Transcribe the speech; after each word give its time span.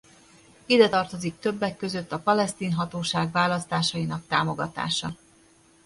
Ide 0.65 0.89
tartozik 0.89 1.39
többek 1.39 1.77
között 1.77 2.11
a 2.11 2.19
Palesztin 2.19 2.71
Hatóság 2.73 3.31
választásainak 3.31 4.27
támogatása. 4.27 5.15